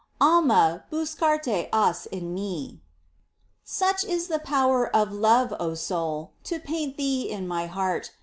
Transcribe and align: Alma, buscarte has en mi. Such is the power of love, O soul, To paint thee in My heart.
Alma, 0.19 0.83
buscarte 0.91 1.69
has 1.71 2.07
en 2.11 2.33
mi. 2.33 2.81
Such 3.63 4.03
is 4.03 4.29
the 4.29 4.39
power 4.39 4.87
of 4.95 5.11
love, 5.11 5.53
O 5.59 5.75
soul, 5.75 6.31
To 6.45 6.59
paint 6.59 6.97
thee 6.97 7.29
in 7.29 7.47
My 7.47 7.67
heart. 7.67 8.09